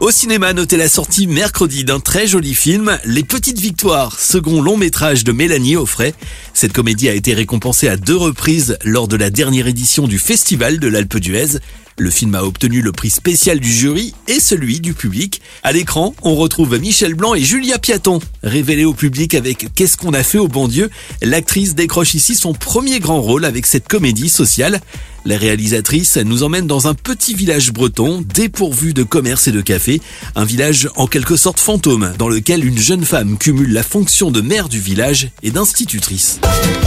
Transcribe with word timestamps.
Au 0.00 0.12
cinéma, 0.12 0.52
notez 0.52 0.76
la 0.76 0.88
sortie 0.88 1.26
mercredi 1.26 1.82
d'un 1.82 1.98
très 1.98 2.28
joli 2.28 2.54
film, 2.54 3.00
Les 3.04 3.24
Petites 3.24 3.58
Victoires, 3.58 4.20
second 4.20 4.62
long 4.62 4.76
métrage 4.76 5.24
de 5.24 5.32
Mélanie 5.32 5.74
Offray. 5.74 6.14
Cette 6.54 6.72
comédie 6.72 7.08
a 7.08 7.14
été 7.14 7.34
récompensée 7.34 7.88
à 7.88 7.96
deux 7.96 8.16
reprises 8.16 8.78
lors 8.84 9.08
de 9.08 9.16
la 9.16 9.28
dernière 9.28 9.66
édition 9.66 10.06
du 10.06 10.20
Festival 10.20 10.78
de 10.78 10.86
l'Alpe 10.86 11.16
d'Huez. 11.16 11.58
Le 12.00 12.10
film 12.10 12.36
a 12.36 12.44
obtenu 12.44 12.80
le 12.80 12.92
prix 12.92 13.10
spécial 13.10 13.58
du 13.58 13.72
jury 13.72 14.14
et 14.28 14.38
celui 14.38 14.78
du 14.78 14.94
public. 14.94 15.40
À 15.64 15.72
l'écran, 15.72 16.14
on 16.22 16.36
retrouve 16.36 16.78
Michel 16.78 17.14
Blanc 17.14 17.34
et 17.34 17.42
Julia 17.42 17.78
Piaton. 17.78 18.20
Révélée 18.44 18.84
au 18.84 18.94
public 18.94 19.34
avec 19.34 19.66
Qu'est-ce 19.74 19.96
qu'on 19.96 20.14
a 20.14 20.22
fait 20.22 20.38
au 20.38 20.46
bon 20.46 20.68
Dieu, 20.68 20.90
l'actrice 21.22 21.74
décroche 21.74 22.14
ici 22.14 22.36
son 22.36 22.52
premier 22.52 23.00
grand 23.00 23.20
rôle 23.20 23.44
avec 23.44 23.66
cette 23.66 23.88
comédie 23.88 24.28
sociale. 24.28 24.80
La 25.24 25.36
réalisatrice 25.36 26.16
nous 26.16 26.44
emmène 26.44 26.66
dans 26.68 26.86
un 26.86 26.94
petit 26.94 27.34
village 27.34 27.72
breton 27.72 28.24
dépourvu 28.34 28.94
de 28.94 29.02
commerce 29.02 29.48
et 29.48 29.52
de 29.52 29.60
café, 29.60 30.00
un 30.36 30.44
village 30.44 30.88
en 30.94 31.06
quelque 31.06 31.36
sorte 31.36 31.58
fantôme 31.58 32.12
dans 32.16 32.28
lequel 32.28 32.64
une 32.64 32.78
jeune 32.78 33.04
femme 33.04 33.36
cumule 33.36 33.72
la 33.72 33.82
fonction 33.82 34.30
de 34.30 34.40
mère 34.40 34.68
du 34.68 34.78
village 34.78 35.30
et 35.42 35.50
d'institutrice. 35.50 36.38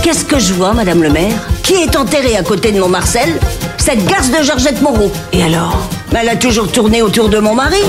Qu'est-ce 0.04 0.24
que 0.24 0.40
je 0.40 0.54
vois, 0.54 0.74
Madame 0.74 1.04
le 1.04 1.10
maire? 1.10 1.48
Qui 1.64 1.74
est 1.74 1.96
enterré 1.98 2.38
à 2.38 2.44
côté 2.44 2.72
de 2.72 2.80
mon 2.80 2.88
Marcel 2.88 3.30
Cette 3.78 4.06
garce 4.06 4.32
de 4.32 4.42
Georgette 4.44 4.82
Moreau. 4.82 5.01
Et 5.34 5.44
alors 5.44 5.90
Elle 6.20 6.30
a 6.30 6.36
toujours 6.36 6.72
tourné 6.72 7.02
autour 7.02 7.30
de 7.30 7.40
mon 7.40 7.56
mari. 7.56 7.82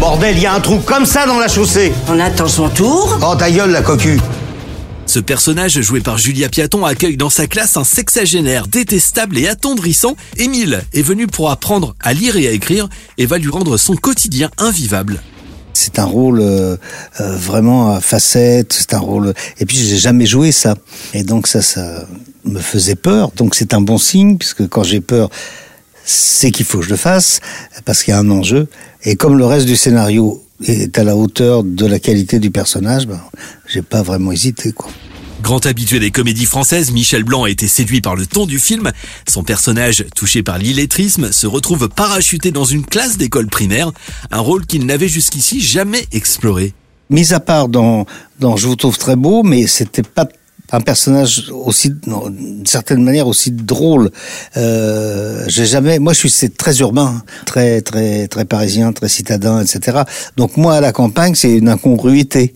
Bordel, 0.00 0.36
il 0.36 0.42
y 0.42 0.46
a 0.46 0.54
un 0.54 0.60
trou 0.60 0.78
comme 0.78 1.06
ça 1.06 1.26
dans 1.26 1.38
la 1.38 1.48
chaussée. 1.48 1.92
On 2.08 2.20
attend 2.20 2.48
son 2.48 2.68
tour. 2.68 3.18
Oh 3.22 3.34
ta 3.34 3.50
gueule 3.50 3.70
la 3.70 3.82
cocu. 3.82 4.20
Ce 5.06 5.20
personnage, 5.20 5.80
joué 5.80 6.00
par 6.00 6.18
Julia 6.18 6.48
Piaton, 6.48 6.84
accueille 6.84 7.16
dans 7.16 7.30
sa 7.30 7.46
classe 7.46 7.76
un 7.76 7.84
sexagénaire 7.84 8.66
détestable 8.66 9.38
et 9.38 9.48
attendrissant. 9.48 10.16
Émile 10.36 10.82
est 10.92 11.02
venu 11.02 11.26
pour 11.26 11.50
apprendre 11.50 11.94
à 12.00 12.12
lire 12.12 12.36
et 12.36 12.48
à 12.48 12.50
écrire 12.50 12.88
et 13.16 13.26
va 13.26 13.38
lui 13.38 13.50
rendre 13.50 13.76
son 13.76 13.94
quotidien 13.94 14.50
invivable. 14.58 15.22
C'est 15.72 15.98
un 15.98 16.04
rôle 16.04 16.40
euh, 16.40 16.76
euh, 17.20 17.36
vraiment 17.36 17.92
à 17.92 18.00
facettes, 18.00 18.72
c'est 18.72 18.94
un 18.94 18.98
rôle... 18.98 19.34
Et 19.60 19.66
puis 19.66 19.76
j'ai 19.76 19.98
jamais 19.98 20.26
joué 20.26 20.50
ça. 20.50 20.74
Et 21.14 21.22
donc 21.22 21.46
ça, 21.46 21.62
ça 21.62 22.06
me 22.44 22.60
faisait 22.60 22.94
peur. 22.94 23.30
Donc 23.36 23.54
c'est 23.54 23.74
un 23.74 23.80
bon 23.80 23.98
signe, 23.98 24.38
puisque 24.38 24.66
quand 24.68 24.82
j'ai 24.82 25.00
peur, 25.00 25.30
c'est 26.06 26.52
qu'il 26.52 26.64
faut 26.64 26.78
que 26.78 26.84
je 26.84 26.90
le 26.90 26.96
fasse, 26.96 27.40
parce 27.84 28.02
qu'il 28.02 28.12
y 28.12 28.14
a 28.14 28.20
un 28.20 28.30
enjeu. 28.30 28.68
Et 29.04 29.16
comme 29.16 29.36
le 29.36 29.44
reste 29.44 29.66
du 29.66 29.76
scénario 29.76 30.42
est 30.64 30.96
à 30.98 31.04
la 31.04 31.16
hauteur 31.16 31.64
de 31.64 31.84
la 31.84 31.98
qualité 31.98 32.38
du 32.38 32.50
personnage, 32.50 33.06
ben, 33.06 33.20
j'ai 33.66 33.82
pas 33.82 34.02
vraiment 34.02 34.32
hésité, 34.32 34.72
quoi. 34.72 34.90
Grand 35.42 35.64
habitué 35.66 36.00
des 36.00 36.10
comédies 36.10 36.46
françaises, 36.46 36.90
Michel 36.90 37.22
Blanc 37.22 37.44
a 37.44 37.50
été 37.50 37.68
séduit 37.68 38.00
par 38.00 38.16
le 38.16 38.26
ton 38.26 38.46
du 38.46 38.58
film. 38.58 38.90
Son 39.28 39.44
personnage, 39.44 40.04
touché 40.14 40.42
par 40.42 40.58
l'illettrisme, 40.58 41.30
se 41.30 41.46
retrouve 41.46 41.88
parachuté 41.88 42.52
dans 42.52 42.64
une 42.64 42.84
classe 42.84 43.18
d'école 43.18 43.46
primaire, 43.46 43.92
un 44.30 44.40
rôle 44.40 44.64
qu'il 44.64 44.86
n'avait 44.86 45.08
jusqu'ici 45.08 45.60
jamais 45.60 46.06
exploré. 46.12 46.72
Mis 47.10 47.34
à 47.34 47.40
part 47.40 47.68
dans, 47.68 48.06
dans 48.40 48.56
Je 48.56 48.66
vous 48.66 48.76
trouve 48.76 48.98
très 48.98 49.14
beau, 49.14 49.42
mais 49.42 49.66
c'était 49.66 50.02
pas 50.02 50.26
un 50.72 50.80
personnage 50.80 51.50
aussi 51.52 51.90
d'une 51.90 52.66
certaine 52.66 53.02
manière 53.02 53.26
aussi 53.26 53.50
drôle 53.50 54.10
euh, 54.56 55.44
j'ai 55.48 55.66
jamais 55.66 55.98
moi 55.98 56.12
je 56.12 56.18
suis 56.20 56.30
c'est 56.30 56.56
très 56.56 56.78
urbain 56.78 57.22
très 57.44 57.80
très 57.80 58.28
très 58.28 58.44
parisien 58.44 58.92
très 58.92 59.08
citadin 59.08 59.62
etc 59.62 59.98
donc 60.36 60.56
moi 60.56 60.74
à 60.74 60.80
la 60.80 60.92
campagne 60.92 61.34
c'est 61.34 61.52
une 61.52 61.68
incongruité 61.68 62.54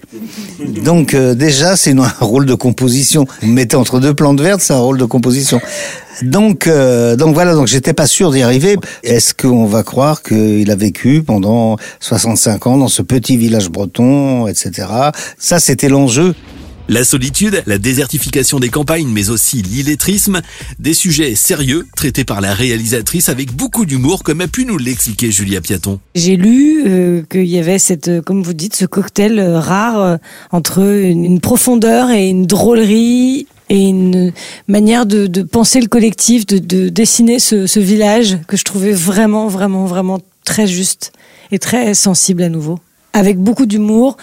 donc 0.84 1.14
euh, 1.14 1.34
déjà 1.34 1.76
c'est 1.76 1.96
un 1.98 2.08
rôle 2.20 2.46
de 2.46 2.54
composition 2.54 3.26
vous 3.42 3.48
me 3.48 3.54
mettez 3.54 3.76
entre 3.76 4.00
deux 4.00 4.14
plantes 4.14 4.40
vertes 4.40 4.60
c'est 4.60 4.74
un 4.74 4.78
rôle 4.78 4.98
de 4.98 5.04
composition 5.04 5.60
donc, 6.22 6.66
euh, 6.66 7.16
donc 7.16 7.34
voilà, 7.34 7.54
donc 7.54 7.66
j'étais 7.66 7.92
pas 7.92 8.06
sûr 8.06 8.30
d'y 8.30 8.42
arriver. 8.42 8.76
Est-ce 9.02 9.34
qu'on 9.34 9.64
va 9.64 9.82
croire 9.82 10.22
qu'il 10.22 10.70
a 10.70 10.76
vécu 10.76 11.22
pendant 11.22 11.76
65 12.00 12.66
ans 12.66 12.76
dans 12.76 12.88
ce 12.88 13.02
petit 13.02 13.36
village 13.36 13.70
breton, 13.70 14.46
etc. 14.46 14.88
Ça, 15.38 15.58
c'était 15.58 15.88
l'enjeu. 15.88 16.34
La 16.90 17.04
solitude, 17.04 17.62
la 17.66 17.78
désertification 17.78 18.58
des 18.58 18.68
campagnes, 18.68 19.06
mais 19.06 19.30
aussi 19.30 19.62
l'illettrisme, 19.62 20.42
des 20.80 20.92
sujets 20.92 21.36
sérieux 21.36 21.86
traités 21.94 22.24
par 22.24 22.40
la 22.40 22.52
réalisatrice 22.52 23.28
avec 23.28 23.52
beaucoup 23.52 23.86
d'humour, 23.86 24.24
comme 24.24 24.40
a 24.40 24.48
pu 24.48 24.64
nous 24.64 24.76
l'expliquer 24.76 25.30
Julia 25.30 25.60
Piaton. 25.60 26.00
J'ai 26.16 26.34
lu 26.34 26.82
euh, 26.84 27.22
qu'il 27.30 27.46
y 27.46 27.60
avait 27.60 27.78
cette, 27.78 28.08
euh, 28.08 28.22
comme 28.22 28.42
vous 28.42 28.54
dites, 28.54 28.74
ce 28.74 28.86
cocktail 28.86 29.38
euh, 29.38 29.60
rare 29.60 30.18
entre 30.50 30.80
une, 30.80 31.38
profondeur 31.38 32.10
et 32.10 32.28
une 32.28 32.46
drôlerie 32.46 33.46
et 33.68 33.78
une 33.78 34.32
manière 34.66 35.06
de, 35.06 35.42
penser 35.44 35.80
le 35.80 35.86
collectif, 35.86 36.44
de, 36.44 36.58
de 36.58 36.88
dessiner 36.88 37.38
ce 37.38 37.78
village 37.78 38.38
que 38.48 38.56
je 38.56 38.64
trouvais 38.64 38.90
vraiment, 38.90 39.46
vraiment, 39.46 39.84
vraiment 39.84 40.18
très 40.44 40.66
juste 40.66 41.12
et 41.52 41.60
très 41.60 41.94
sensible 41.94 42.42
à 42.42 42.48
nouveau, 42.48 42.80
avec 43.12 43.38
beaucoup 43.38 43.66
d'humour 43.66 44.16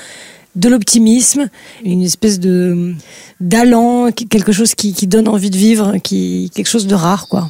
de 0.58 0.70
l'optimisme, 0.70 1.50
une 1.86 2.02
espèce 2.02 2.40
de 2.40 2.94
d'allant, 3.40 4.12
quelque 4.12 4.52
chose 4.52 4.76
qui, 4.76 4.94
donne 5.08 5.28
envie 5.28 5.52
de 5.52 5.58
vivre, 5.58 5.94
quelque 6.04 6.68
chose 6.68 6.88
de 6.88 6.96
rare 6.96 7.28
quoi. 7.30 7.50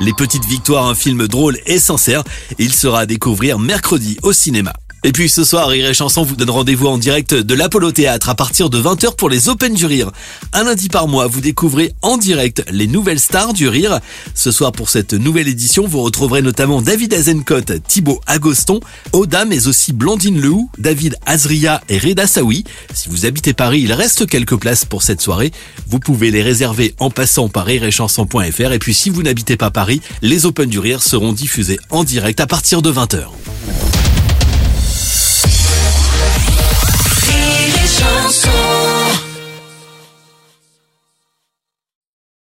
Les 0.00 0.12
Petites 0.12 0.44
Victoires, 0.46 0.86
un 0.86 0.94
film 0.94 1.26
drôle 1.28 1.58
et 1.66 1.78
sincère, 1.78 2.24
il 2.58 2.72
sera 2.72 3.00
à 3.00 3.06
découvrir 3.06 3.58
mercredi 3.58 4.18
au 4.22 4.32
cinéma. 4.32 4.72
Et 5.04 5.10
puis 5.10 5.28
ce 5.28 5.42
soir, 5.42 5.68
Rire 5.68 5.88
et 5.88 5.94
Chanson 5.94 6.22
vous 6.22 6.36
donne 6.36 6.50
rendez-vous 6.50 6.86
en 6.86 6.96
direct 6.96 7.34
de 7.34 7.54
l'Apollo 7.54 7.90
Théâtre 7.90 8.28
à 8.28 8.36
partir 8.36 8.70
de 8.70 8.80
20h 8.80 9.16
pour 9.16 9.28
les 9.28 9.48
Open 9.48 9.74
du 9.74 9.84
Rire. 9.84 10.12
Un 10.52 10.62
lundi 10.62 10.88
par 10.88 11.08
mois, 11.08 11.26
vous 11.26 11.40
découvrez 11.40 11.92
en 12.02 12.16
direct 12.16 12.64
les 12.70 12.86
nouvelles 12.86 13.18
stars 13.18 13.52
du 13.52 13.66
rire. 13.66 13.98
Ce 14.36 14.52
soir, 14.52 14.70
pour 14.70 14.90
cette 14.90 15.12
nouvelle 15.12 15.48
édition, 15.48 15.88
vous 15.88 16.02
retrouverez 16.02 16.40
notamment 16.40 16.80
David 16.80 17.14
Azencote, 17.14 17.82
Thibaut 17.88 18.20
Agoston, 18.28 18.78
Oda, 19.12 19.44
mais 19.44 19.66
aussi 19.66 19.92
Blandine 19.92 20.40
Lehou, 20.40 20.70
David 20.78 21.16
Azria 21.26 21.82
et 21.88 21.98
Reda 21.98 22.28
Saoui. 22.28 22.62
Si 22.94 23.08
vous 23.08 23.26
habitez 23.26 23.54
Paris, 23.54 23.80
il 23.80 23.92
reste 23.92 24.28
quelques 24.28 24.56
places 24.56 24.84
pour 24.84 25.02
cette 25.02 25.20
soirée. 25.20 25.50
Vous 25.88 25.98
pouvez 25.98 26.30
les 26.30 26.42
réserver 26.42 26.94
en 27.00 27.10
passant 27.10 27.48
par 27.48 27.66
rireetchanson.fr. 27.66 28.72
Et 28.72 28.78
puis 28.78 28.94
si 28.94 29.10
vous 29.10 29.24
n'habitez 29.24 29.56
pas 29.56 29.72
Paris, 29.72 30.00
les 30.22 30.46
Open 30.46 30.70
du 30.70 30.78
Rire 30.78 31.02
seront 31.02 31.32
diffusés 31.32 31.80
en 31.90 32.04
direct 32.04 32.38
à 32.38 32.46
partir 32.46 32.82
de 32.82 32.92
20h. 32.92 33.26